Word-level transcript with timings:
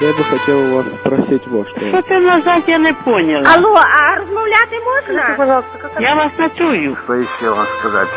Я 0.00 0.14
бы 0.14 0.24
хотел 0.24 0.58
у 0.60 0.76
вас 0.76 0.86
спросить 1.00 1.46
вот 1.46 1.68
что. 1.68 1.80
Що 1.80 2.02
ти 2.02 2.20
назад, 2.20 2.62
я 2.66 2.78
не 2.78 2.92
поняла. 2.92 3.50
Алло, 3.50 3.74
а 3.74 4.14
розмовляти 4.14 4.76
можна? 4.84 5.34
Пожалуйста, 5.36 5.78
как 5.78 6.00
Я 6.00 6.14
вас 6.14 6.32
не 6.38 6.50
чую. 6.58 6.96
Что 7.04 7.14
еще 7.14 7.50
вам 7.50 7.66
сказать? 7.78 8.08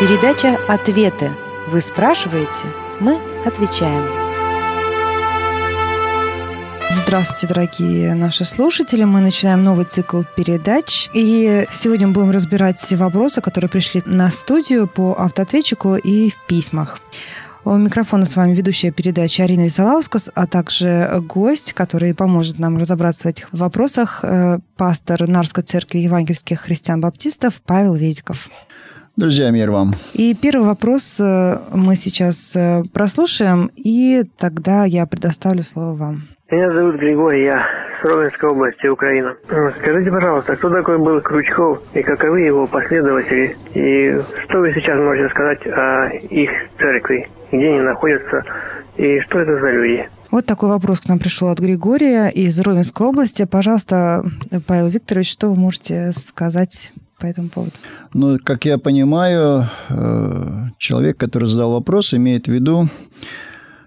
Передача 0.00 0.58
«Ответы». 0.68 1.30
Вы 1.68 1.82
спрашиваете, 1.82 2.66
мы 3.00 3.18
отвечаем. 3.44 4.02
Здравствуйте, 6.90 7.46
дорогие 7.46 8.14
наши 8.14 8.44
слушатели. 8.44 9.04
Мы 9.04 9.20
начинаем 9.20 9.62
новый 9.62 9.84
цикл 9.84 10.22
передач. 10.34 11.10
И 11.12 11.66
сегодня 11.70 12.06
мы 12.06 12.14
будем 12.14 12.30
разбирать 12.30 12.78
все 12.78 12.96
вопросы, 12.96 13.42
которые 13.42 13.68
пришли 13.68 14.02
на 14.06 14.30
студию 14.30 14.86
по 14.86 15.14
автоответчику 15.18 15.96
и 15.96 16.30
в 16.30 16.38
письмах. 16.46 16.98
У 17.62 17.76
микрофона 17.76 18.24
с 18.24 18.36
вами 18.36 18.54
ведущая 18.54 18.90
передачи 18.90 19.42
Арина 19.42 19.62
Висолаускас, 19.64 20.30
а 20.34 20.46
также 20.46 21.22
гость, 21.28 21.74
который 21.74 22.14
поможет 22.14 22.58
нам 22.58 22.78
разобраться 22.78 23.24
в 23.24 23.26
этих 23.26 23.52
вопросах, 23.52 24.20
э, 24.22 24.58
пастор 24.76 25.28
Нарской 25.28 25.62
церкви 25.62 25.98
евангельских 25.98 26.60
христиан-баптистов 26.60 27.60
Павел 27.66 27.94
Ведиков. 27.94 28.48
Друзья, 29.16 29.50
мир 29.50 29.70
вам. 29.70 29.94
И 30.14 30.34
первый 30.34 30.66
вопрос 30.66 31.20
э, 31.20 31.58
мы 31.74 31.96
сейчас 31.96 32.56
э, 32.56 32.82
прослушаем, 32.94 33.70
и 33.76 34.24
тогда 34.38 34.86
я 34.86 35.04
предоставлю 35.04 35.62
слово 35.62 35.94
вам. 35.94 36.22
Меня 36.50 36.72
зовут 36.72 36.96
Григорий, 36.96 37.44
я 37.44 37.64
с 38.02 38.04
Ровенской 38.04 38.50
области, 38.50 38.88
Украина. 38.88 39.36
Скажите, 39.78 40.10
пожалуйста, 40.10 40.56
кто 40.56 40.68
такой 40.68 40.98
был 40.98 41.20
Крючков 41.20 41.80
и 41.94 42.02
каковы 42.02 42.40
его 42.40 42.66
последователи? 42.66 43.56
И 43.72 44.20
что 44.42 44.58
вы 44.58 44.72
сейчас 44.72 44.98
можете 44.98 45.28
сказать 45.28 45.64
о 45.66 46.08
их 46.08 46.50
церкви? 46.76 47.28
Где 47.52 47.68
они 47.68 47.80
находятся? 47.82 48.42
И 48.96 49.20
что 49.20 49.38
это 49.38 49.60
за 49.60 49.70
люди? 49.70 50.08
Вот 50.32 50.44
такой 50.44 50.70
вопрос 50.70 51.00
к 51.00 51.08
нам 51.08 51.20
пришел 51.20 51.50
от 51.50 51.60
Григория 51.60 52.30
из 52.30 52.58
Ровенской 52.58 53.06
области. 53.06 53.44
Пожалуйста, 53.44 54.24
Павел 54.66 54.88
Викторович, 54.88 55.30
что 55.30 55.50
вы 55.50 55.54
можете 55.54 56.10
сказать 56.10 56.92
по 57.20 57.26
этому 57.26 57.48
поводу? 57.48 57.74
Ну, 58.12 58.38
как 58.42 58.64
я 58.64 58.78
понимаю, 58.78 59.66
э, 59.88 60.70
человек, 60.78 61.16
который 61.16 61.44
задал 61.44 61.74
вопрос, 61.74 62.12
имеет 62.12 62.46
в 62.46 62.50
виду 62.50 62.88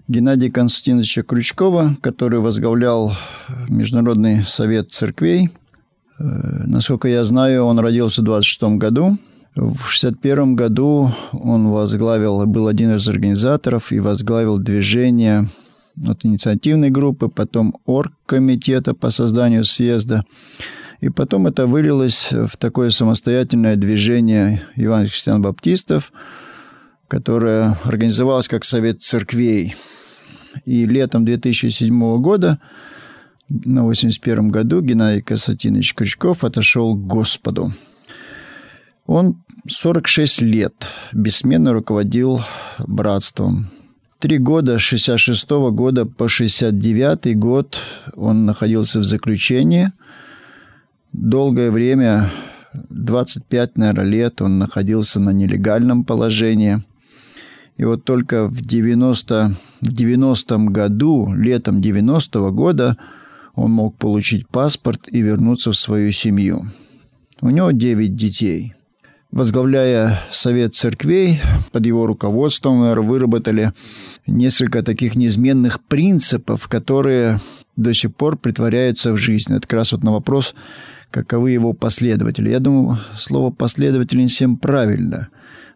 Геннадия 0.10 0.52
Константиновича 0.52 1.24
Крючкова, 1.24 1.96
который 2.02 2.42
возглавлял 2.42 3.14
Международный 3.70 4.44
совет 4.46 4.92
церквей. 4.92 5.50
Э, 6.20 6.24
Насколько 6.66 7.08
я 7.08 7.24
знаю, 7.24 7.64
он 7.64 7.80
родился 7.80 8.22
в 8.22 8.26
26 8.26 8.78
году. 8.78 9.18
В 9.56 9.88
61 9.88 10.56
году 10.56 11.12
он 11.32 11.70
возглавил, 11.70 12.46
был 12.46 12.68
один 12.68 12.96
из 12.96 13.08
организаторов 13.08 13.94
и 13.94 14.00
возглавил 14.00 14.58
движение 14.58 15.48
от 16.06 16.26
инициативной 16.26 16.90
группы, 16.90 17.30
потом 17.30 17.76
оргкомитета 17.86 18.94
по 18.94 19.10
созданию 19.10 19.64
съезда. 19.64 20.26
И 21.00 21.10
потом 21.10 21.48
это 21.48 21.66
вылилось 21.66 22.30
в 22.32 22.58
такое 22.58 22.90
самостоятельное 22.90 23.78
движение 23.78 24.64
евангельских 24.76 25.16
христиан-баптистов, 25.16 26.12
которое 27.14 27.78
организовалось 27.84 28.48
как 28.48 28.66
Совет 28.66 29.04
церквей. 29.04 29.76
И 30.66 30.88
летом 30.88 31.26
2007 31.26 32.20
года, 32.20 32.60
на 33.50 33.84
81 33.84 34.50
году, 34.50 34.82
Геннадий 34.82 35.22
Константинович 35.22 35.94
Крючков 35.94 36.44
отошел 36.44 36.96
к 36.96 37.06
Господу. 37.06 37.72
Он 39.06 39.44
46 39.68 40.42
лет 40.42 40.74
бессменно 41.12 41.72
руководил 41.74 42.42
братством. 42.80 43.68
Три 44.18 44.40
года, 44.40 44.80
с 44.80 44.82
66 44.82 45.48
года 45.72 46.08
по 46.08 46.28
69 46.28 47.38
год 47.38 47.78
он 48.16 48.46
находился 48.46 48.98
в 48.98 49.04
заключении. 49.04 49.92
Долгое 51.12 51.70
время, 51.70 52.32
25, 52.74 53.78
наверное, 53.78 54.04
лет 54.04 54.42
он 54.42 54.58
находился 54.58 55.20
на 55.20 55.30
нелегальном 55.30 56.06
положении. 56.06 56.82
И 57.78 57.86
вот 57.86 58.04
только 58.04 58.48
в 58.48 58.62
90, 58.62 59.56
в 59.82 59.92
90 59.92 60.58
году, 60.70 61.34
летом 61.34 61.82
90 61.82 62.40
-го 62.40 62.52
года, 62.52 62.98
он 63.56 63.72
мог 63.72 63.98
получить 63.98 64.48
паспорт 64.48 65.08
и 65.08 65.22
вернуться 65.22 65.72
в 65.72 65.78
свою 65.78 66.12
семью. 66.12 66.66
У 67.42 67.50
него 67.50 67.72
9 67.72 68.16
детей– 68.16 68.74
возглавляя 69.34 70.22
Совет 70.32 70.76
церквей, 70.76 71.42
под 71.72 71.86
его 71.86 72.06
руководством 72.06 72.82
выработали 73.06 73.74
несколько 74.28 74.84
таких 74.84 75.16
неизменных 75.16 75.84
принципов, 75.84 76.68
которые 76.68 77.40
до 77.76 77.94
сих 77.94 78.16
пор 78.16 78.38
притворяются 78.38 79.12
в 79.12 79.18
жизнь. 79.18 79.52
Это 79.52 79.62
как 79.62 79.74
раз 79.74 79.92
вот 79.92 80.04
на 80.04 80.12
вопрос, 80.12 80.54
каковы 81.10 81.50
его 81.50 81.74
последователи. 81.74 82.50
Я 82.50 82.60
думаю, 82.60 83.00
слово 83.18 83.50
«последователи» 83.50 84.22
не 84.22 84.28
всем 84.28 84.56
правильно, 84.56 85.30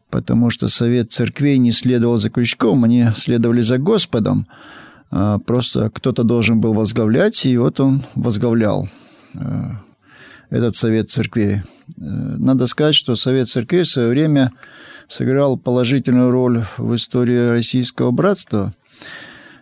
потому 0.10 0.50
что 0.50 0.68
Совет 0.68 1.12
церквей 1.12 1.58
не 1.58 1.72
следовал 1.72 2.18
за 2.18 2.30
крючком, 2.30 2.84
они 2.84 3.08
следовали 3.16 3.62
за 3.62 3.78
Господом. 3.78 4.48
А 5.10 5.40
просто 5.40 5.90
кто-то 5.90 6.24
должен 6.24 6.60
был 6.60 6.74
возглавлять, 6.74 7.46
и 7.46 7.58
вот 7.58 7.80
он 7.80 8.04
возглавлял 8.16 8.90
а, 9.36 9.82
этот 10.50 10.76
Совет 10.76 11.10
Церквей. 11.10 11.56
Э, 11.56 11.62
надо 11.96 12.68
сказать, 12.68 12.96
что 12.96 13.16
Совет 13.16 13.48
Церквей 13.48 13.84
в 13.84 13.88
свое 13.88 14.10
время 14.10 14.52
сыграл 15.08 15.58
положительную 15.58 16.32
роль 16.32 16.66
в 16.78 16.96
истории 16.96 17.50
российского 17.50 18.12
братства 18.12 18.74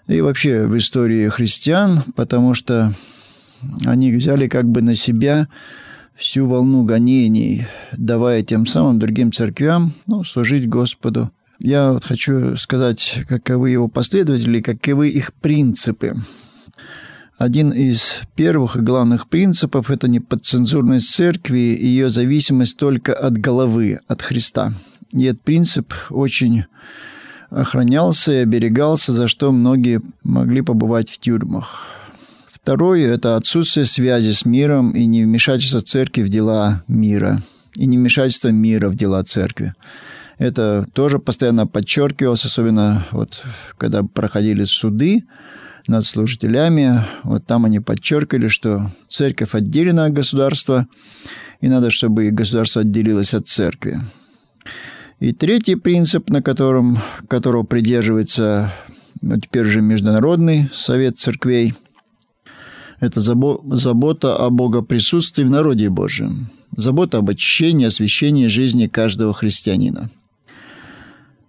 и 0.07 0.22
вообще 0.22 0.66
в 0.66 0.78
истории 0.78 1.29
христиан, 1.29 2.03
потому 2.16 2.55
что 2.55 2.94
они 3.85 4.11
взяли 4.11 4.47
как 4.47 4.66
бы 4.66 4.81
на 4.81 4.95
себя 4.95 5.47
всю 6.15 6.47
волну 6.47 6.83
гонений, 6.83 7.67
давая 7.91 8.41
тем 8.43 8.65
самым 8.65 8.99
другим 8.99 9.31
церквям 9.31 9.93
ну, 10.07 10.23
служить 10.23 10.67
Господу. 10.67 11.31
Я 11.59 11.93
вот 11.93 12.03
хочу 12.03 12.57
сказать, 12.57 13.19
каковы 13.27 13.69
его 13.69 13.87
последователи, 13.87 14.61
каковы 14.61 15.09
их 15.09 15.33
принципы. 15.33 16.15
Один 17.37 17.71
из 17.71 18.21
первых 18.35 18.77
и 18.77 18.79
главных 18.79 19.27
принципов– 19.27 19.89
это 19.91 20.07
неподцензурность 20.07 21.13
церкви 21.13 21.75
и 21.75 21.85
ее 21.85 22.09
зависимость 22.09 22.77
только 22.77 23.13
от 23.13 23.37
головы, 23.37 23.99
от 24.07 24.21
Христа. 24.21 24.73
И 25.11 25.23
этот 25.25 25.41
принцип 25.41 25.93
очень 26.09 26.65
охранялся 27.49 28.31
и 28.31 28.37
оберегался, 28.37 29.13
за 29.13 29.27
что 29.27 29.51
многие 29.51 30.01
могли 30.23 30.61
побывать 30.61 31.09
в 31.09 31.19
тюрьмах. 31.19 31.87
Второе– 32.65 33.13
это 33.13 33.35
отсутствие 33.35 33.85
связи 33.85 34.31
с 34.31 34.43
миром 34.43 34.89
и 34.93 35.05
невмешательство 35.05 35.81
церкви 35.81 36.23
в 36.23 36.29
дела 36.29 36.83
мира, 36.87 37.43
и 37.75 37.85
невмешательство 37.85 38.47
мира 38.47 38.89
в 38.89 38.95
дела 38.95 39.23
церкви. 39.23 39.75
Это 40.39 40.87
тоже 40.93 41.19
постоянно 41.19 41.67
подчеркивалось, 41.67 42.43
особенно 42.43 43.05
вот 43.11 43.43
когда 43.77 44.01
проходили 44.01 44.63
суды, 44.63 45.25
над 45.87 46.05
служителями. 46.05 47.05
Вот 47.23 47.45
там 47.45 47.65
они 47.65 47.81
подчеркивали, 47.81 48.47
что 48.47 48.89
церковь 49.09 49.53
отделена 49.53 50.05
от 50.05 50.13
государства, 50.13 50.87
и 51.61 51.67
надо, 51.67 51.91
чтобы 51.91 52.31
государство 52.31 52.81
отделилось 52.81 53.35
от 53.35 53.47
церкви. 53.47 53.99
И 55.19 55.33
третий 55.33 55.75
принцип, 55.75 56.31
на 56.31 56.41
котором, 56.41 56.97
которого 57.27 57.61
придерживается 57.61 58.73
теперь 59.21 59.65
же 59.65 59.81
Международный 59.81 60.71
совет 60.73 61.19
церквей, 61.19 61.75
это 63.00 63.19
забота 63.19 64.38
о 64.38 64.50
богоприсутствии 64.50 65.44
в 65.44 65.50
народе 65.50 65.89
Божьем, 65.89 66.47
забота 66.75 67.17
об 67.19 67.29
очищении, 67.29 67.85
освящении 67.85 68.47
жизни 68.47 68.88
каждого 68.88 69.33
христианина. 69.33 70.09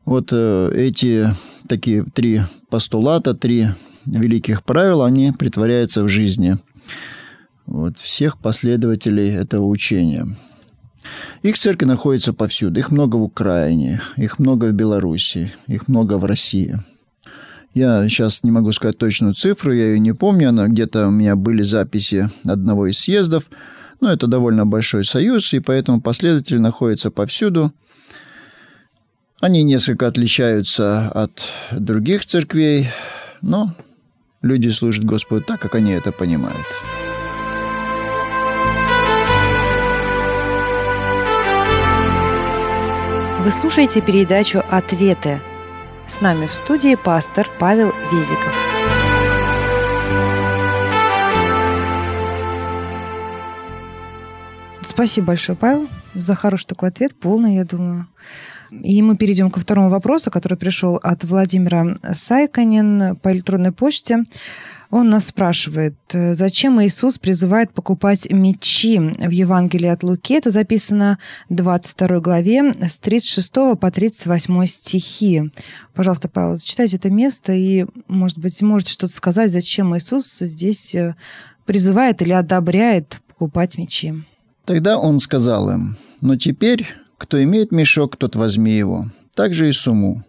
Вот 0.05 0.29
э, 0.33 0.71
эти 0.75 1.33
такие 1.69 2.05
три 2.05 2.43
постулата, 2.71 3.35
три 3.35 3.69
великих 4.05 4.65
правил, 4.65 5.03
они 5.03 5.33
притворяются 5.33 6.05
в 6.05 6.09
жизни 6.09 6.59
вот, 7.67 7.99
всех 7.99 8.39
последователей 8.39 9.31
этого 9.31 9.67
учения. 9.67 10.27
Их 11.43 11.57
церкви 11.57 11.87
находятся 11.87 12.33
повсюду. 12.33 12.79
Их 12.79 12.91
много 12.91 13.17
в 13.17 13.23
Украине, 13.23 14.01
их 14.17 14.39
много 14.39 14.67
в 14.67 14.73
Беларуси, 14.73 15.53
их 15.67 15.89
много 15.89 16.19
в 16.19 16.25
России. 16.25 16.79
Я 17.77 18.09
сейчас 18.09 18.43
не 18.43 18.51
могу 18.51 18.73
сказать 18.73 18.99
точную 18.99 19.35
цифру, 19.35 19.73
я 19.73 19.89
ее 19.91 20.01
не 20.01 20.13
помню, 20.13 20.49
она 20.49 20.67
где-то 20.67 21.09
у 21.09 21.11
меня 21.11 21.37
были 21.37 21.63
записи 21.63 22.31
одного 22.45 22.87
из 22.87 22.99
съездов, 22.99 23.51
но 24.01 24.11
это 24.11 24.27
довольно 24.27 24.65
большой 24.65 25.05
союз, 25.05 25.53
и 25.53 25.61
поэтому 25.61 26.01
последователи 26.01 26.59
находятся 26.59 27.11
повсюду. 27.11 27.73
Они 29.41 29.63
несколько 29.63 30.07
отличаются 30.07 31.11
от 31.11 31.43
других 31.71 32.25
церквей, 32.25 32.89
но 33.43 33.75
Люди 34.47 34.69
служат 34.69 35.05
Господу 35.05 35.43
так, 35.43 35.61
как 35.61 35.75
они 35.75 35.91
это 35.91 36.13
понимают. 36.13 36.57
Вы 43.43 43.51
слушаете 43.51 44.01
передачу 44.01 44.63
«Ответы». 44.71 45.41
С 46.09 46.21
нами 46.21 46.47
в 46.47 46.55
студии 46.55 46.95
пастор 46.95 47.51
Павел 47.59 47.93
Везиков. 48.13 48.55
Спасибо 54.83 55.27
большое, 55.29 55.59
Павел, 55.59 55.89
за 56.15 56.37
хороший 56.37 56.67
такой 56.67 56.91
ответ, 56.91 57.19
полный, 57.19 57.57
я 57.57 57.65
думаю. 57.65 58.07
И 58.71 59.03
мы 59.03 59.17
перейдем 59.17 59.51
ко 59.51 59.59
второму 59.59 59.89
вопросу, 59.89 60.31
который 60.31 60.57
пришел 60.57 60.95
от 61.03 61.25
Владимира 61.25 61.99
Сайконин 62.13 63.17
по 63.17 63.33
электронной 63.33 63.73
почте. 63.73 64.25
Он 64.91 65.11
нас 65.11 65.27
спрашивает, 65.27 65.95
зачем 66.13 66.81
Иисус 66.83 67.19
призывает 67.19 67.73
покупать 67.73 68.31
мечи 68.31 68.99
в 68.99 69.31
Евангелии 69.31 69.89
от 69.89 70.03
Луки? 70.03 70.35
Это 70.35 70.51
записано 70.51 71.19
в 71.49 71.55
22 71.55 72.21
главе 72.21 72.73
с 72.81 72.99
36 72.99 73.53
по 73.81 73.91
38 73.91 74.67
стихи. 74.67 75.51
Пожалуйста, 75.95 76.29
Павел, 76.29 76.59
читайте 76.59 76.97
это 76.97 77.11
место 77.11 77.53
и, 77.53 77.87
может 78.07 78.39
быть, 78.39 78.63
можете 78.63 78.93
что-то 78.93 79.15
сказать, 79.15 79.51
зачем 79.51 79.97
Иисус 79.97 80.39
здесь 80.39 80.95
э, 80.95 81.17
призывает 81.65 82.23
или 82.23 82.33
одобряет 82.33 83.21
покупать 83.29 83.77
мечи. 83.79 84.15
Тогда 84.65 84.99
он 84.99 85.21
сказал 85.21 85.71
им, 85.71 85.97
«Но 86.21 86.37
теперь, 86.37 86.87
кто 87.19 87.43
имеет 87.43 87.73
мешок, 87.73 88.17
тот 88.17 88.37
возьми 88.37 88.73
его, 88.73 89.07
также 89.35 89.69
и 89.69 89.73
сумму. 89.73 90.25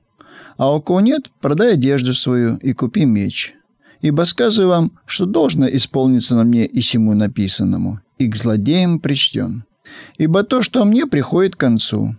А 0.57 0.73
у 0.73 0.81
кого 0.81 1.01
нет, 1.01 1.31
продай 1.39 1.73
одежду 1.73 2.13
свою 2.13 2.57
и 2.57 2.73
купи 2.73 3.05
меч. 3.05 3.53
Ибо 4.01 4.23
сказываю 4.23 4.69
вам, 4.69 4.91
что 5.05 5.25
должно 5.25 5.67
исполниться 5.67 6.35
на 6.35 6.43
мне 6.43 6.65
и 6.65 6.81
сему 6.81 7.13
написанному, 7.13 7.99
и 8.17 8.27
к 8.27 8.35
злодеям 8.35 8.99
причтен. 8.99 9.63
Ибо 10.17 10.43
то, 10.43 10.61
что 10.61 10.85
мне 10.85 11.05
приходит 11.07 11.55
к 11.55 11.59
концу». 11.59 12.15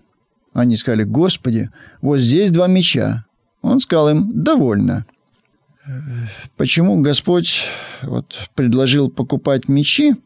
Они 0.53 0.77
сказали, 0.77 1.05
«Господи, 1.05 1.71
вот 2.01 2.19
здесь 2.19 2.51
два 2.51 2.67
меча». 2.67 3.25
Он 3.63 3.81
сказал 3.81 4.11
им, 4.11 4.31
«Довольно». 4.43 5.07
Почему 6.57 7.01
Господь 7.01 7.65
вот, 8.03 8.51
предложил 8.55 9.11
покупать 9.11 9.69
мечи? 9.69 10.17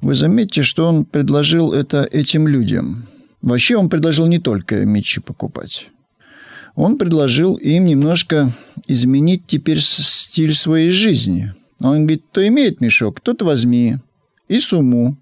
Вы 0.00 0.14
заметите, 0.14 0.62
что 0.62 0.86
Он 0.86 1.04
предложил 1.04 1.72
это 1.72 2.02
этим 2.04 2.46
людям. 2.46 3.04
Вообще 3.40 3.76
Он 3.76 3.88
предложил 3.88 4.26
не 4.26 4.38
только 4.38 4.84
мечи 4.84 5.20
покупать. 5.20 5.90
Он 6.78 6.96
предложил 6.96 7.56
им 7.56 7.86
немножко 7.86 8.52
изменить 8.86 9.42
теперь 9.48 9.80
стиль 9.80 10.54
своей 10.54 10.90
жизни. 10.90 11.52
Он 11.80 12.02
говорит, 12.02 12.22
кто 12.30 12.46
имеет 12.46 12.80
мешок, 12.80 13.20
тот 13.20 13.42
возьми. 13.42 13.96
И 14.46 14.60
сумму. 14.60 15.16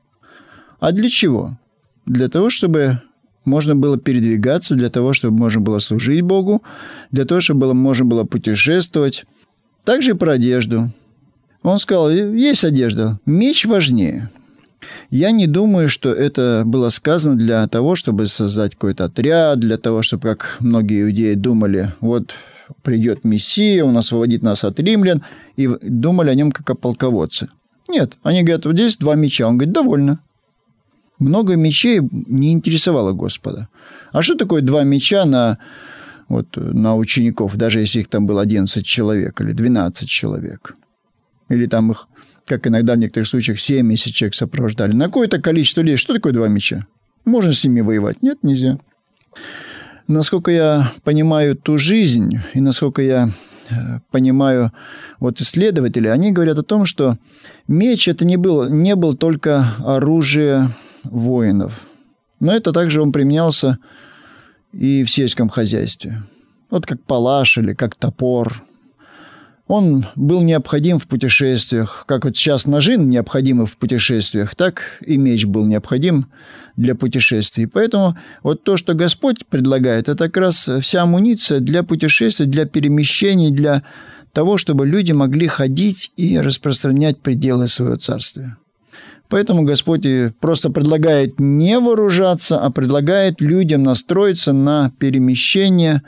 А 0.80 0.92
для 0.92 1.08
чего? 1.08 1.58
Для 2.04 2.28
того, 2.28 2.50
чтобы 2.50 3.00
можно 3.46 3.74
было 3.74 3.96
передвигаться, 3.96 4.74
для 4.74 4.90
того, 4.90 5.14
чтобы 5.14 5.38
можно 5.38 5.62
было 5.62 5.78
служить 5.78 6.20
Богу, 6.20 6.62
для 7.10 7.24
того, 7.24 7.40
чтобы 7.40 7.60
было, 7.60 7.72
можно 7.72 8.04
было 8.04 8.24
путешествовать. 8.24 9.24
Также 9.84 10.10
и 10.10 10.14
про 10.14 10.32
одежду. 10.32 10.90
Он 11.62 11.78
сказал, 11.78 12.10
есть 12.10 12.66
одежда, 12.66 13.18
меч 13.24 13.64
важнее. 13.64 14.30
Я 15.10 15.30
не 15.30 15.46
думаю, 15.46 15.88
что 15.88 16.12
это 16.12 16.62
было 16.66 16.90
сказано 16.90 17.36
для 17.36 17.66
того, 17.68 17.96
чтобы 17.96 18.26
создать 18.26 18.74
какой-то 18.74 19.04
отряд, 19.06 19.58
для 19.58 19.78
того, 19.78 20.02
чтобы, 20.02 20.22
как 20.22 20.56
многие 20.60 21.02
иудеи 21.02 21.34
думали, 21.34 21.92
вот 22.00 22.34
придет 22.82 23.24
Мессия, 23.24 23.84
он 23.84 23.96
освободит 23.96 24.42
нас 24.42 24.64
от 24.64 24.78
римлян, 24.80 25.24
и 25.56 25.68
думали 25.82 26.30
о 26.30 26.34
нем 26.34 26.52
как 26.52 26.68
о 26.70 26.74
полководце. 26.74 27.48
Нет, 27.88 28.16
они 28.22 28.42
говорят, 28.42 28.66
вот 28.66 28.74
здесь 28.74 28.96
два 28.96 29.14
меча. 29.14 29.46
Он 29.46 29.56
говорит, 29.56 29.74
довольно. 29.74 30.20
Много 31.18 31.56
мечей 31.56 32.00
не 32.10 32.52
интересовало 32.52 33.12
Господа. 33.12 33.68
А 34.12 34.22
что 34.22 34.34
такое 34.34 34.60
два 34.60 34.82
меча 34.84 35.24
на 35.24 35.58
вот, 36.28 36.56
на 36.56 36.96
учеников, 36.96 37.56
даже 37.56 37.80
если 37.80 38.00
их 38.00 38.08
там 38.08 38.26
было 38.26 38.42
11 38.42 38.84
человек 38.84 39.40
или 39.40 39.52
12 39.52 40.08
человек. 40.08 40.74
Или 41.48 41.66
там 41.66 41.92
их, 41.92 42.08
как 42.46 42.66
иногда 42.66 42.94
в 42.94 42.98
некоторых 42.98 43.28
случаях, 43.28 43.60
70 43.60 44.14
человек 44.14 44.34
сопровождали. 44.34 44.92
На 44.92 45.06
какое-то 45.06 45.40
количество 45.40 45.82
людей. 45.82 45.96
Что 45.96 46.14
такое 46.14 46.32
два 46.32 46.48
меча? 46.48 46.86
Можно 47.24 47.52
с 47.52 47.62
ними 47.64 47.80
воевать? 47.80 48.22
Нет, 48.22 48.38
нельзя. 48.42 48.78
Насколько 50.06 50.52
я 50.52 50.92
понимаю 51.02 51.56
ту 51.56 51.76
жизнь, 51.76 52.38
и 52.54 52.60
насколько 52.60 53.02
я 53.02 53.30
э, 53.68 53.74
понимаю 54.12 54.72
вот 55.18 55.40
исследователи, 55.40 56.06
они 56.06 56.30
говорят 56.30 56.58
о 56.58 56.62
том, 56.62 56.84
что 56.84 57.18
меч 57.66 58.06
это 58.06 58.24
не 58.24 58.36
был, 58.36 58.68
не 58.68 58.94
был 58.94 59.16
только 59.16 59.74
оружие 59.84 60.70
воинов. 61.02 61.80
Но 62.38 62.52
это 62.52 62.72
также 62.72 63.02
он 63.02 63.10
применялся 63.10 63.78
и 64.72 65.02
в 65.02 65.10
сельском 65.10 65.48
хозяйстве. 65.48 66.22
Вот 66.70 66.86
как 66.86 67.02
палаш 67.02 67.58
или 67.58 67.74
как 67.74 67.96
топор. 67.96 68.62
Он 69.66 70.06
был 70.14 70.42
необходим 70.42 70.98
в 70.98 71.08
путешествиях. 71.08 72.04
Как 72.06 72.24
вот 72.24 72.36
сейчас 72.36 72.66
ножи 72.66 72.96
необходимы 72.96 73.66
в 73.66 73.76
путешествиях, 73.76 74.54
так 74.54 74.82
и 75.04 75.16
меч 75.16 75.44
был 75.44 75.66
необходим 75.66 76.26
для 76.76 76.94
путешествий. 76.94 77.66
Поэтому 77.66 78.16
вот 78.44 78.62
то, 78.62 78.76
что 78.76 78.94
Господь 78.94 79.44
предлагает, 79.46 80.08
это 80.08 80.24
как 80.24 80.36
раз 80.36 80.68
вся 80.80 81.02
амуниция 81.02 81.58
для 81.58 81.82
путешествий, 81.82 82.46
для 82.46 82.64
перемещений, 82.66 83.50
для 83.50 83.82
того, 84.32 84.56
чтобы 84.56 84.86
люди 84.86 85.12
могли 85.12 85.48
ходить 85.48 86.12
и 86.16 86.38
распространять 86.38 87.18
пределы 87.18 87.66
своего 87.66 87.96
царствия. 87.96 88.58
Поэтому 89.28 89.64
Господь 89.64 90.06
просто 90.40 90.70
предлагает 90.70 91.40
не 91.40 91.80
вооружаться, 91.80 92.60
а 92.60 92.70
предлагает 92.70 93.40
людям 93.40 93.82
настроиться 93.82 94.52
на 94.52 94.92
перемещение, 95.00 96.02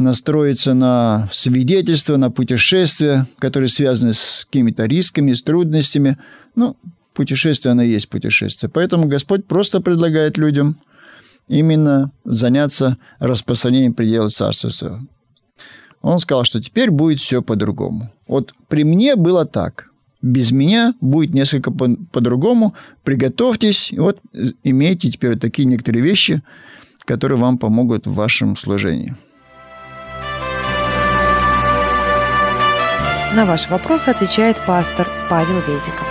настроиться 0.00 0.74
на 0.74 1.28
свидетельство, 1.32 2.16
на 2.16 2.30
путешествия, 2.30 3.26
которые 3.38 3.68
связаны 3.68 4.14
с 4.14 4.46
какими-то 4.46 4.86
рисками, 4.86 5.32
с 5.32 5.42
трудностями. 5.42 6.18
Ну, 6.56 6.76
путешествие, 7.14 7.72
оно 7.72 7.82
и 7.82 7.90
есть 7.90 8.08
путешествие. 8.08 8.70
Поэтому 8.70 9.06
Господь 9.06 9.46
просто 9.46 9.80
предлагает 9.80 10.38
людям 10.38 10.78
именно 11.48 12.10
заняться 12.24 12.96
распространением 13.18 13.94
пределов 13.94 14.32
Царства 14.32 14.70
Своего. 14.70 15.00
Он 16.02 16.18
сказал, 16.18 16.44
что 16.44 16.60
теперь 16.62 16.90
будет 16.90 17.18
все 17.18 17.42
по-другому. 17.42 18.10
Вот 18.26 18.54
при 18.68 18.84
мне 18.84 19.16
было 19.16 19.44
так– 19.44 19.86
без 20.22 20.52
меня 20.52 20.94
будет 21.00 21.32
несколько 21.34 21.70
по- 21.70 21.96
по-другому. 22.12 22.74
Приготовьтесь. 23.04 23.92
Вот 23.96 24.20
имейте 24.62 25.10
теперь 25.10 25.38
такие 25.38 25.64
некоторые 25.66 26.02
вещи, 26.02 26.42
которые 27.04 27.38
вам 27.38 27.58
помогут 27.58 28.06
в 28.06 28.12
вашем 28.12 28.56
служении. 28.56 29.14
На 33.32 33.44
ваш 33.44 33.70
вопрос 33.70 34.08
отвечает 34.08 34.56
пастор 34.66 35.08
Павел 35.28 35.60
Везиков. 35.60 36.06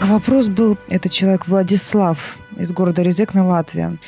Вопрос 0.00 0.48
был, 0.48 0.78
это 0.88 1.10
человек 1.10 1.46
Владислав 1.46 2.38
из 2.56 2.72
города 2.72 3.02
Резекна, 3.02 3.46
Латвия 3.46 3.98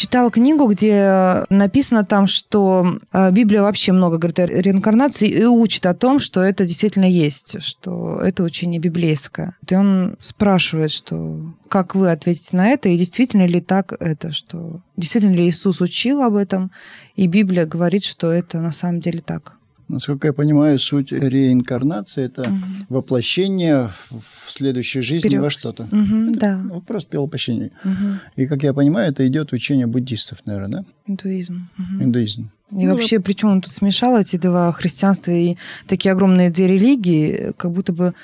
читала 0.00 0.30
книгу, 0.30 0.66
где 0.66 1.44
написано 1.50 2.04
там, 2.04 2.26
что 2.26 2.98
э, 3.12 3.30
Библия 3.32 3.60
вообще 3.60 3.92
много 3.92 4.16
говорит 4.16 4.38
о 4.38 4.46
реинкарнации 4.46 5.28
и 5.28 5.44
учит 5.44 5.84
о 5.84 5.92
том, 5.92 6.20
что 6.20 6.40
это 6.40 6.64
действительно 6.64 7.04
есть, 7.04 7.62
что 7.62 8.18
это 8.22 8.42
учение 8.42 8.80
библейское. 8.80 9.58
И 9.68 9.74
он 9.74 10.16
спрашивает, 10.20 10.90
что 10.90 11.40
как 11.68 11.94
вы 11.94 12.10
ответите 12.10 12.56
на 12.56 12.68
это, 12.68 12.88
и 12.88 12.96
действительно 12.96 13.46
ли 13.46 13.60
так 13.60 13.92
это, 14.00 14.32
что 14.32 14.80
действительно 14.96 15.34
ли 15.34 15.46
Иисус 15.48 15.82
учил 15.82 16.22
об 16.22 16.34
этом, 16.34 16.70
и 17.14 17.26
Библия 17.26 17.66
говорит, 17.66 18.04
что 18.04 18.32
это 18.32 18.58
на 18.60 18.72
самом 18.72 19.00
деле 19.00 19.20
так. 19.20 19.59
Насколько 19.90 20.28
я 20.28 20.32
понимаю, 20.32 20.78
суть 20.78 21.10
реинкарнации– 21.10 22.24
это 22.24 22.42
угу. 22.42 22.60
воплощение 22.88 23.90
в 24.10 24.52
следующей 24.52 25.00
жизни 25.00 25.28
Вперед. 25.28 25.42
во 25.42 25.50
что-то. 25.50 25.82
Угу, 25.84 26.36
да. 26.36 26.62
Вопрос 26.70 27.08
воплощения. 27.10 27.72
Угу. 27.84 27.92
И, 28.36 28.46
как 28.46 28.62
я 28.62 28.72
понимаю, 28.72 29.10
это 29.10 29.26
идет 29.26 29.52
учение 29.52 29.86
буддистов, 29.86 30.38
наверное, 30.46 30.82
да? 30.82 30.84
Индуизм. 31.06 31.68
Угу. 31.76 32.04
Индуизм. 32.04 32.50
И 32.70 32.86
ну, 32.86 32.92
вообще, 32.92 33.18
причем 33.18 33.48
он 33.48 33.62
тут 33.62 33.72
смешал 33.72 34.16
эти 34.16 34.36
два 34.36 34.70
христианства 34.70 35.32
и 35.32 35.56
такие 35.88 36.12
огромные 36.12 36.50
две 36.50 36.68
религии, 36.68 37.52
как 37.56 37.72
будто 37.72 37.92
бы 37.92 38.14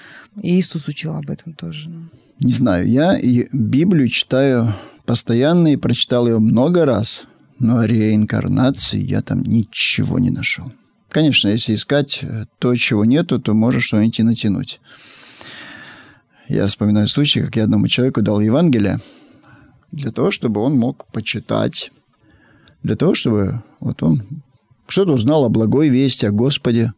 Иисус 0.40 0.86
учил 0.86 1.16
об 1.16 1.28
этом 1.30 1.52
тоже. 1.54 1.88
Ну. 1.88 2.02
Не 2.38 2.52
знаю, 2.52 2.88
я 2.88 3.18
и 3.18 3.48
Библию 3.52 4.08
читаю 4.08 4.72
постоянно 5.04 5.72
и 5.72 5.76
прочитал 5.76 6.28
ее 6.28 6.38
много 6.38 6.84
раз, 6.84 7.24
но 7.58 7.78
о 7.78 7.86
реинкарнации 7.86 9.00
я 9.00 9.20
там 9.20 9.42
ничего 9.42 10.20
не 10.20 10.30
нашел. 10.30 10.70
Конечно, 11.16 11.48
если 11.48 11.72
искать 11.72 12.18
э, 12.20 12.44
то, 12.58 12.76
чего 12.76 13.06
нету, 13.06 13.40
то 13.40 13.54
можешь 13.54 13.86
что-нибудь 13.86 14.20
и 14.20 14.22
натянуть. 14.22 14.80
Я 16.46 16.66
вспоминаю 16.66 17.08
случай, 17.08 17.40
как 17.40 17.56
я 17.56 17.64
одному 17.64 17.88
человеку 17.88 18.20
дал 18.20 18.38
Евангелие 18.38 19.00
для 19.92 20.12
того, 20.12 20.30
чтобы 20.30 20.60
он 20.60 20.76
мог 20.76 21.06
почитать, 21.14 21.90
для 22.82 22.96
того, 22.96 23.14
чтобы 23.14 23.62
вот 23.80 24.02
он 24.02 24.24
что-то 24.88 25.14
узнал 25.14 25.46
о 25.46 25.48
благой 25.48 25.88
вести, 25.88 26.26
о 26.26 26.32
Господе. 26.32 26.92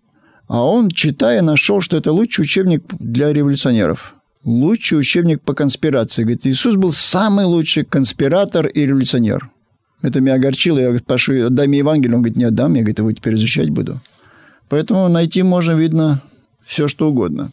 А 0.48 0.64
он, 0.64 0.90
читая, 0.90 1.40
нашел, 1.40 1.80
что 1.80 1.96
это 1.96 2.10
лучший 2.10 2.42
учебник 2.42 2.82
для 2.98 3.32
революционеров. 3.32 4.16
Лучший 4.42 4.98
учебник 4.98 5.42
по 5.42 5.54
конспирации. 5.54 6.24
Говорит, 6.24 6.44
Иисус 6.44 6.74
был 6.74 6.90
самый 6.90 7.44
лучший 7.44 7.84
конспиратор 7.84 8.66
и 8.66 8.80
революционер. 8.80 9.48
Это 10.02 10.20
меня 10.20 10.34
огорчило. 10.34 10.78
Я 10.78 10.86
говорю, 10.88 11.04
прошу, 11.04 11.50
дай 11.50 11.66
мне 11.66 11.78
Евангелие. 11.78 12.16
Он 12.16 12.22
говорит, 12.22 12.36
не 12.36 12.44
отдам. 12.44 12.74
Я 12.74 12.82
говорю, 12.82 12.94
его 12.98 13.12
теперь 13.12 13.34
изучать 13.34 13.70
буду. 13.70 14.00
Поэтому 14.68 15.08
найти 15.08 15.42
можно, 15.42 15.72
видно, 15.72 16.22
все 16.64 16.88
что 16.88 17.08
угодно. 17.08 17.50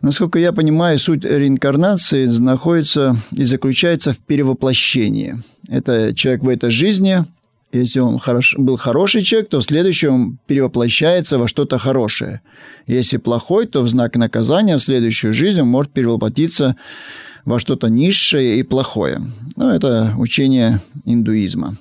Насколько 0.00 0.38
я 0.38 0.52
понимаю, 0.52 0.98
суть 0.98 1.24
реинкарнации 1.24 2.26
находится 2.26 3.16
и 3.32 3.44
заключается 3.44 4.12
в 4.12 4.18
перевоплощении. 4.18 5.36
Это 5.68 6.14
человек 6.14 6.42
в 6.42 6.48
этой 6.48 6.70
жизни, 6.70 7.24
если 7.72 8.00
он 8.00 8.18
хорош, 8.18 8.54
был 8.56 8.76
хороший 8.76 9.22
человек, 9.22 9.50
то 9.50 9.60
в 9.60 9.64
следующем 9.64 10.38
перевоплощается 10.46 11.38
во 11.38 11.48
что-то 11.48 11.78
хорошее. 11.78 12.40
Если 12.86 13.18
плохой, 13.18 13.66
то 13.66 13.82
в 13.82 13.88
знак 13.88 14.16
наказания 14.16 14.76
в 14.76 14.82
следующую 14.82 15.34
жизнь 15.34 15.60
он 15.60 15.68
может 15.68 15.92
перевоплотиться 15.92 16.76
во 17.48 17.58
что-то 17.58 17.88
низшее 17.88 18.60
и 18.60 18.62
плохое. 18.62 19.22
Ну, 19.56 19.68
это 19.70 20.14
учение 20.18 20.82
индуизма. 21.06 21.78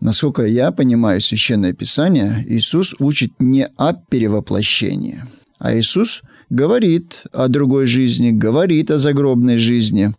Насколько 0.00 0.44
я 0.44 0.72
понимаю 0.72 1.20
Священное 1.20 1.72
Писание, 1.72 2.44
Иисус 2.48 2.92
учит 2.98 3.30
не 3.38 3.68
о 3.76 3.92
перевоплощении, 3.92 5.22
а 5.60 5.78
Иисус 5.78 6.22
говорит 6.50 7.22
о 7.32 7.46
другой 7.46 7.86
жизни, 7.86 8.32
говорит 8.32 8.90
о 8.90 8.98
загробной 8.98 9.58
жизни. 9.58 10.12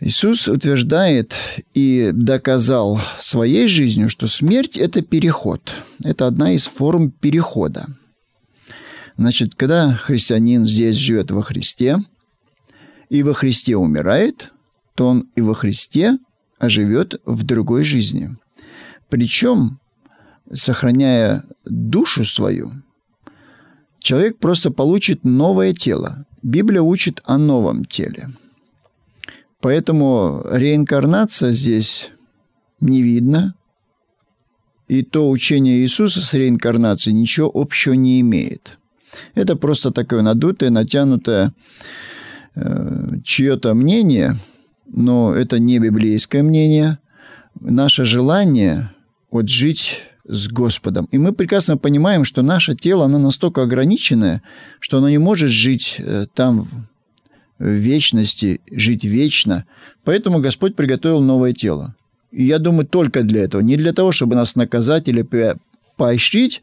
Иисус 0.00 0.48
утверждает 0.48 1.34
и 1.74 2.10
доказал 2.12 3.00
своей 3.16 3.68
жизнью, 3.68 4.10
что 4.10 4.26
смерть– 4.26 4.76
это 4.76 5.02
переход. 5.02 5.70
Это 6.02 6.26
одна 6.26 6.52
из 6.52 6.66
форм 6.66 7.12
перехода. 7.12 7.86
Значит, 9.16 9.54
когда 9.54 9.94
христианин 9.94 10.64
здесь 10.64 10.96
живет 10.96 11.30
во 11.30 11.42
Христе 11.42 11.98
и 13.10 13.22
во 13.22 13.34
Христе 13.34 13.76
умирает, 13.76 14.52
то 14.94 15.06
он 15.08 15.28
и 15.36 15.40
во 15.40 15.54
Христе 15.54 16.18
оживет 16.58 17.20
в 17.24 17.44
другой 17.44 17.84
жизни– 17.84 18.36
причем, 19.08 19.80
сохраняя 20.52 21.44
душу 21.64 22.24
свою, 22.24 22.72
человек 24.00 24.38
просто 24.38 24.70
получит 24.70 25.24
новое 25.24 25.72
тело. 25.72 26.26
Библия 26.42 26.82
учит 26.82 27.20
о 27.24 27.38
новом 27.38 27.84
теле. 27.84 28.28
Поэтому 29.60 30.42
реинкарнация 30.50 31.52
здесь 31.52 32.10
не 32.80 33.02
видно. 33.02 33.54
И 34.86 35.02
то 35.02 35.28
учение 35.28 35.80
Иисуса 35.80 36.20
с 36.20 36.32
реинкарнацией 36.32 37.14
ничего 37.14 37.50
общего 37.52 37.94
не 37.94 38.20
имеет. 38.20 38.78
Это 39.34 39.56
просто 39.56 39.90
такое 39.90 40.22
надутое, 40.22 40.70
натянутое 40.70 41.52
чье-то 43.24 43.74
мнение, 43.74 44.36
но 44.86 45.34
это 45.34 45.58
не 45.58 45.78
библейское 45.78 46.42
мнение. 46.42 46.98
Наше 47.60 48.04
желание 48.04 48.92
вот 49.30 49.48
жить 49.48 50.04
с 50.24 50.48
Господом. 50.48 51.08
И 51.10 51.18
мы 51.18 51.32
прекрасно 51.32 51.76
понимаем, 51.76 52.24
что 52.24 52.42
наше 52.42 52.74
тело, 52.74 53.06
оно 53.06 53.18
настолько 53.18 53.62
ограниченное, 53.62 54.42
что 54.78 54.98
оно 54.98 55.08
не 55.08 55.18
может 55.18 55.50
жить 55.50 55.96
э, 55.98 56.26
там 56.34 56.68
в 57.58 57.66
вечности, 57.66 58.60
жить 58.70 59.04
вечно. 59.04 59.64
Поэтому 60.04 60.40
Господь 60.40 60.76
приготовил 60.76 61.20
новое 61.20 61.52
тело. 61.52 61.94
И 62.30 62.44
я 62.44 62.58
думаю, 62.58 62.86
только 62.86 63.22
для 63.22 63.44
этого. 63.44 63.62
Не 63.62 63.76
для 63.76 63.92
того, 63.92 64.12
чтобы 64.12 64.36
нас 64.36 64.54
наказать 64.54 65.08
или 65.08 65.26
поощрить, 65.96 66.62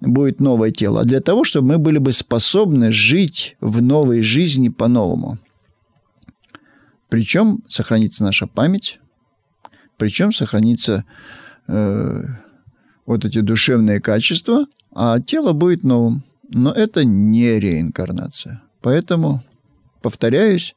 будет 0.00 0.40
новое 0.40 0.70
тело, 0.70 1.00
а 1.00 1.04
для 1.04 1.20
того, 1.20 1.44
чтобы 1.44 1.68
мы 1.68 1.78
были 1.78 1.98
бы 1.98 2.12
способны 2.12 2.92
жить 2.92 3.56
в 3.60 3.82
новой 3.82 4.22
жизни 4.22 4.68
по-новому. 4.68 5.38
Причем 7.08 7.62
сохранится 7.66 8.24
наша 8.24 8.46
память, 8.46 9.00
причем 9.96 10.32
сохранится 10.32 11.04
э, 11.68 12.22
вот 13.06 13.24
эти 13.24 13.40
душевные 13.40 14.00
качества, 14.00 14.66
а 14.94 15.20
тело 15.20 15.52
будет 15.52 15.84
новым. 15.84 16.24
Но 16.48 16.72
это 16.72 17.04
не 17.04 17.58
реинкарнация. 17.58 18.62
Поэтому, 18.82 19.42
повторяюсь, 20.02 20.74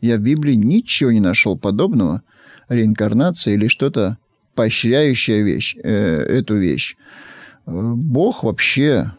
я 0.00 0.16
в 0.16 0.20
Библии 0.20 0.54
ничего 0.54 1.10
не 1.10 1.20
нашел 1.20 1.58
подобного 1.58 2.22
реинкарнации 2.68 3.54
или 3.54 3.68
что-то 3.68 4.18
поощряющее 4.54 5.42
вещь, 5.42 5.76
э, 5.82 5.90
эту 5.90 6.56
вещь. 6.56 6.96
Бог 7.70 8.42
вообще... 8.42 9.12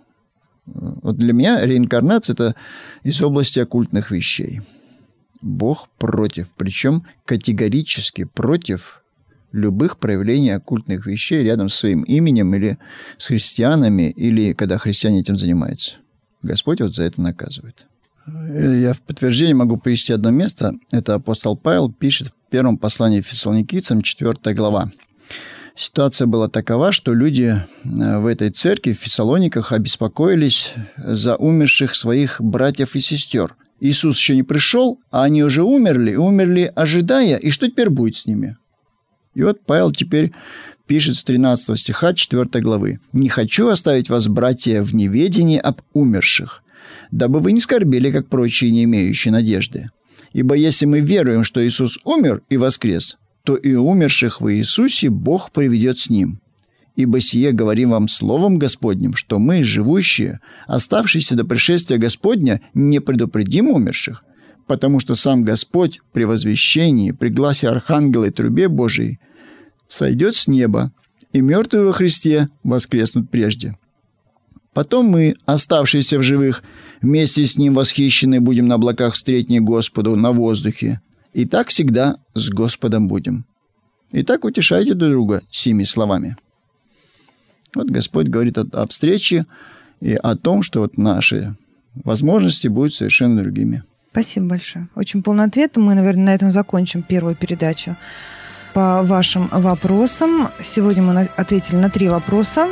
Вот 0.66 1.18
для 1.18 1.34
меня 1.34 1.66
реинкарнация– 1.66 2.34
это 2.36 2.56
из 3.04 3.22
области 3.22 3.60
оккультных 3.60 4.12
вещей. 4.12 4.62
Бог 5.42 5.90
против, 5.98 6.52
причем 6.56 7.04
категорически 7.26 8.26
против 8.26 9.02
любых 9.52 9.98
проявлений 9.98 10.52
оккультных 10.52 11.06
вещей 11.08 11.44
рядом 11.44 11.68
с 11.68 11.76
своим 11.76 12.04
именем 12.04 12.54
или 12.54 12.78
с 13.18 13.28
христианами, 13.28 14.12
или 14.12 14.54
когда 14.54 14.78
христиане 14.78 15.22
этим 15.22 15.36
занимаются. 15.36 15.96
Господь 16.42 16.80
вот 16.80 16.94
за 16.94 17.04
это 17.04 17.22
наказывает. 17.22 17.86
Я 18.28 18.94
в 18.94 19.02
подтверждение 19.02 19.56
могу 19.56 19.78
привести 19.78 20.14
одно 20.14 20.30
место. 20.30 20.74
Это 20.92 21.16
апостол 21.16 21.58
Павел 21.58 21.92
пишет 21.92 22.28
в 22.28 22.52
первом 22.52 22.78
послании 22.78 23.22
фессалоникийцам, 23.22 24.04
4 24.04 24.56
глава. 24.56 24.92
Ситуация 25.76 26.28
была 26.28 26.50
такова, 26.50 26.92
что 26.92 27.14
люди 27.14 27.56
э, 27.84 28.18
в 28.20 28.26
этой 28.26 28.50
церкви 28.50 28.94
в 28.94 29.00
Фессалониках 29.00 29.72
обеспокоились 29.72 30.74
за 30.98 31.36
умерших 31.36 31.96
своих 31.96 32.42
братьев 32.42 32.96
и 32.96 33.00
сестер. 33.00 33.56
Иисус 33.80 34.18
еще 34.18 34.36
не 34.36 34.44
пришел, 34.44 35.00
а 35.10 35.24
они 35.24 35.44
уже 35.44 35.64
умерли, 35.64 36.16
умерли 36.16 36.72
ожидая, 36.76 37.38
и 37.38 37.50
что 37.50 37.68
теперь 37.68 37.90
будет 37.90 38.16
с 38.16 38.26
ними? 38.26 38.58
И 39.34 39.44
вот 39.44 39.62
Павел 39.66 39.92
теперь 39.92 40.34
пишет 40.88 41.16
с 41.16 41.24
13 41.24 41.80
стиха 41.80 42.14
4 42.14 42.46
главы. 42.62 43.00
«Не 43.14 43.30
хочу 43.30 43.70
оставить 43.70 44.10
вас, 44.10 44.28
братья, 44.28 44.82
в 44.82 44.94
неведении 44.94 45.58
об 45.58 45.82
умерших, 45.94 46.64
дабы 47.12 47.40
вы 47.40 47.54
не 47.54 47.62
скорбели, 47.62 48.12
как 48.12 48.28
прочие, 48.28 48.72
не 48.72 48.84
имеющие 48.84 49.32
надежды. 49.32 49.90
Ибо 50.34 50.56
если 50.56 50.86
мы 50.86 51.00
веруем, 51.00 51.44
что 51.44 51.66
Иисус 51.66 51.98
умер 52.04 52.42
и 52.50 52.58
воскрес, 52.58 53.18
то 53.44 53.56
и 53.56 53.74
умерших 53.74 54.42
в 54.42 54.54
Иисусе 54.54 55.10
Бог 55.10 55.52
приведет 55.52 56.00
с 56.00 56.10
Ним. 56.10 56.40
Ибо 56.96 57.22
сие 57.22 57.52
говорим 57.52 57.92
вам 57.92 58.08
словом 58.08 58.60
Господним, 58.60 59.16
что 59.16 59.40
мы, 59.40 59.64
живущие, 59.64 60.40
оставшиеся 60.68 61.36
до 61.36 61.46
пришествия 61.46 61.98
Господня, 61.98 62.62
не 62.74 63.00
предупредим 63.00 63.70
умерших, 63.70 64.24
потому 64.68 65.00
что 65.00 65.16
сам 65.16 65.44
Господь 65.44 66.02
при 66.12 66.26
возвещении, 66.26 67.12
при 67.12 67.30
гласе 67.30 67.70
архангела 67.70 68.26
и 68.26 68.30
трубе 68.30 68.68
Божией 68.68 69.20
сойдет 69.88 70.36
с 70.36 70.48
неба, 70.48 70.92
и 71.34 71.42
мертвые 71.42 71.86
во 71.86 71.94
Христе 71.94 72.50
воскреснут 72.64 73.30
прежде. 73.30 73.78
Потом 74.74 75.08
мы, 75.08 75.36
оставшиеся 75.46 76.18
в 76.20 76.24
живых, 76.24 76.64
вместе 77.02 77.46
с 77.46 77.58
Ним 77.58 77.74
восхищены 77.74 78.40
будем 78.40 78.68
на 78.68 78.76
облаках 78.76 79.16
встретни 79.16 79.60
Господу 79.60 80.16
на 80.16 80.32
воздухе. 80.32 81.02
И 81.34 81.46
так 81.46 81.70
всегда 81.70 82.18
с 82.34 82.50
Господом 82.50 83.08
будем. 83.08 83.46
Итак, 84.12 84.44
утешайте 84.44 84.94
друг 84.94 85.12
друга 85.12 85.42
сими 85.50 85.84
словами. 85.84 86.36
Вот 87.74 87.90
Господь 87.90 88.28
говорит 88.28 88.58
о, 88.58 88.66
о 88.74 88.88
встрече 88.88 89.46
и 90.02 90.14
о 90.14 90.36
том, 90.36 90.62
что 90.62 90.82
вот 90.82 90.98
наши 90.98 91.56
возможности 91.96 92.68
будут 92.68 92.94
совершенно 92.94 93.42
другими. 93.42 93.84
Спасибо 94.12 94.48
большое. 94.48 94.90
Очень 94.96 95.24
полный 95.24 95.46
ответ. 95.46 95.78
Мы, 95.78 95.94
наверное, 95.94 96.26
на 96.26 96.36
этом 96.36 96.52
закончим 96.52 97.02
первую 97.02 97.36
передачу 97.36 97.96
по 98.74 99.04
вашим 99.04 99.48
вопросам. 99.48 100.50
Сегодня 100.62 101.04
мы 101.04 101.30
ответили 101.38 101.78
на 101.78 101.90
три 101.90 102.10
вопроса 102.10 102.68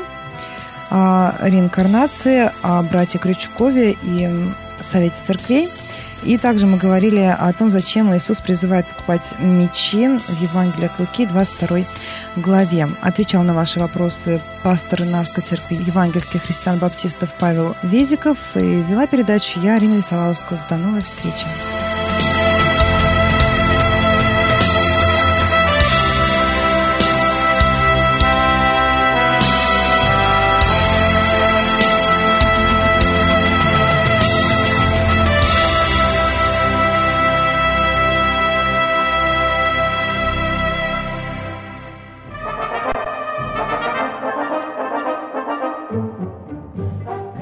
о 0.89 1.37
реинкарнации, 1.41 2.51
о 2.61 2.83
брате 2.83 3.19
Крючкове 3.19 3.95
и 4.03 4.29
Совете 4.81 5.15
церквей. 5.15 5.69
И 6.23 6.37
также 6.37 6.65
мы 6.65 6.77
говорили 6.77 7.19
о 7.19 7.51
том, 7.53 7.69
зачем 7.69 8.15
Иисус 8.15 8.39
призывает 8.39 8.87
покупать 8.87 9.35
мечи 9.39 10.07
в 10.07 10.41
Евангелии 10.41 10.85
от 10.85 10.99
Луки, 10.99 11.25
22 11.25 11.79
главе. 12.35 12.87
Отвечал 13.01 13.43
на 13.43 13.53
ваши 13.53 13.79
вопросы 13.79 14.41
пастор 14.63 15.05
Нарской 15.05 15.43
церкви 15.43 15.75
евангельских 15.75 16.43
христиан-баптистов 16.43 17.33
Павел 17.39 17.75
Везиков 17.83 18.37
и 18.55 18.81
вела 18.81 19.07
передачу 19.07 19.59
я, 19.61 19.75
Арина 19.75 19.95
Висолаускас. 19.95 20.63
До 20.69 20.77
новой 20.77 21.01
встречи. 21.01 21.47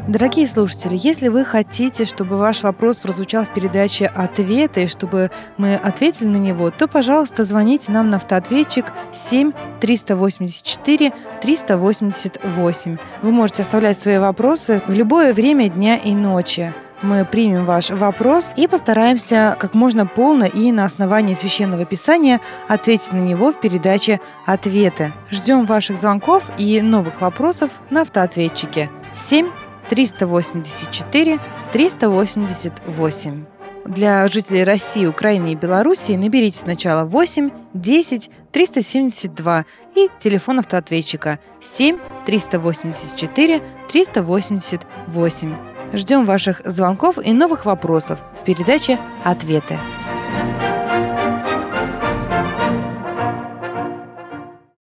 Дорогие 0.08 0.48
слушатели, 0.48 0.98
если 0.98 1.28
вы 1.28 1.44
хотите, 1.44 2.06
чтобы 2.06 2.38
ваш 2.38 2.64
вопрос 2.64 2.98
прозвучал 2.98 3.44
в 3.44 3.54
передаче 3.54 4.06
«Ответы», 4.06 4.84
и 4.84 4.88
чтобы 4.88 5.32
мы 5.58 5.76
ответили 5.76 6.28
на 6.28 6.38
него, 6.38 6.72
то, 6.72 6.88
пожалуйста, 6.88 7.44
звоните 7.44 7.92
нам 7.92 8.10
на 8.10 8.16
автоответчик 8.16 8.86
7 9.12 9.52
384 9.82 11.12
388. 11.42 12.98
Вы 13.22 13.32
можете 13.32 13.64
оставлять 13.64 14.00
свои 14.00 14.18
вопросы 14.18 14.82
в 14.88 14.94
любое 14.94 15.34
время 15.34 15.68
дня 15.68 15.98
и 15.98 16.14
ночи. 16.14 16.74
Мы 17.02 17.26
примем 17.26 17.66
ваш 17.66 17.90
вопрос 17.90 18.54
и 18.56 18.66
постараемся 18.66 19.58
как 19.60 19.74
можно 19.74 20.06
полно 20.08 20.46
и 20.46 20.72
на 20.72 20.86
основании 20.86 21.34
священного 21.34 21.84
писания 21.84 22.40
ответить 22.70 23.12
на 23.12 23.20
него 23.20 23.52
в 23.52 23.60
передаче 23.60 24.22
«Ответы». 24.46 25.14
Ждем 25.32 25.66
ваших 25.66 25.98
звонков 25.98 26.44
и 26.58 26.82
новых 26.82 27.20
вопросов 27.20 27.72
на 27.90 28.04
автоответчике 28.04 28.90
7 29.14 29.50
384 29.90 31.40
388. 31.72 33.46
Для 33.86 34.28
жителей 34.28 34.66
России, 34.66 35.06
Украины 35.06 35.54
и 35.54 35.56
Белоруссии 35.56 36.14
наберите 36.14 36.58
сначала 36.58 37.06
8 37.06 37.50
10 37.74 38.32
372 38.52 39.66
и 39.96 40.10
телефон 40.20 40.60
автоответчика 40.60 41.40
7 41.62 41.98
384 42.26 43.62
388. 43.90 45.56
Ждем 45.94 46.26
ваших 46.26 46.62
звонков 46.66 47.18
и 47.18 47.32
новых 47.32 47.66
вопросов 47.66 48.20
в 48.40 48.44
передаче 48.44 49.00
«Ответы». 49.24 49.80